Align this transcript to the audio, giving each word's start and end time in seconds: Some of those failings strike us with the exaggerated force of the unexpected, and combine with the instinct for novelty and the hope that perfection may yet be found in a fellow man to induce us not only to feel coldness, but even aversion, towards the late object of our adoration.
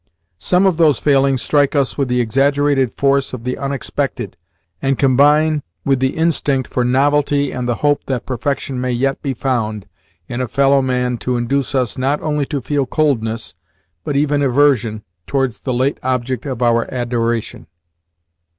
Some 0.39 0.65
of 0.65 0.77
those 0.77 0.97
failings 0.97 1.43
strike 1.43 1.75
us 1.75 1.95
with 1.95 2.07
the 2.07 2.21
exaggerated 2.21 2.91
force 2.91 3.33
of 3.33 3.43
the 3.43 3.55
unexpected, 3.55 4.35
and 4.81 4.97
combine 4.97 5.61
with 5.85 5.99
the 5.99 6.17
instinct 6.17 6.67
for 6.67 6.83
novelty 6.83 7.51
and 7.51 7.69
the 7.69 7.75
hope 7.85 8.05
that 8.07 8.25
perfection 8.25 8.81
may 8.81 8.89
yet 8.89 9.21
be 9.21 9.35
found 9.35 9.85
in 10.27 10.41
a 10.41 10.47
fellow 10.47 10.81
man 10.81 11.19
to 11.19 11.37
induce 11.37 11.75
us 11.75 11.99
not 11.99 12.19
only 12.23 12.47
to 12.47 12.61
feel 12.61 12.87
coldness, 12.87 13.53
but 14.03 14.15
even 14.15 14.41
aversion, 14.41 15.03
towards 15.27 15.59
the 15.59 15.71
late 15.71 15.99
object 16.01 16.47
of 16.47 16.63
our 16.63 16.91
adoration. 16.91 17.67